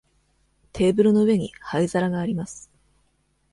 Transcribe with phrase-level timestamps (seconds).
[0.73, 2.71] テーブルの上に灰皿があります。